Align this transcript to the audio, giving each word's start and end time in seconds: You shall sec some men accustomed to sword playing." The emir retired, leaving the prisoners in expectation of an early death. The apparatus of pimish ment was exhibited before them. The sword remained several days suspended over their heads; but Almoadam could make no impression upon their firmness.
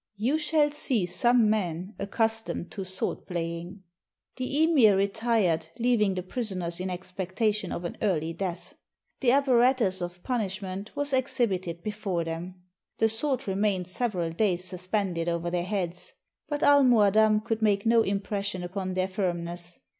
You 0.17 0.39
shall 0.39 0.71
sec 0.71 1.09
some 1.09 1.47
men 1.47 1.93
accustomed 1.99 2.71
to 2.71 2.83
sword 2.83 3.27
playing." 3.27 3.83
The 4.35 4.63
emir 4.63 4.97
retired, 4.97 5.69
leaving 5.77 6.15
the 6.15 6.23
prisoners 6.23 6.79
in 6.79 6.89
expectation 6.89 7.71
of 7.71 7.85
an 7.85 7.97
early 8.01 8.33
death. 8.33 8.73
The 9.19 9.29
apparatus 9.29 10.01
of 10.01 10.23
pimish 10.23 10.59
ment 10.59 10.89
was 10.95 11.13
exhibited 11.13 11.83
before 11.83 12.23
them. 12.23 12.63
The 12.97 13.09
sword 13.09 13.47
remained 13.47 13.85
several 13.85 14.31
days 14.31 14.63
suspended 14.65 15.29
over 15.29 15.51
their 15.51 15.65
heads; 15.65 16.13
but 16.47 16.63
Almoadam 16.63 17.41
could 17.41 17.61
make 17.61 17.85
no 17.85 18.01
impression 18.01 18.63
upon 18.63 18.95
their 18.95 19.07
firmness. 19.07 19.77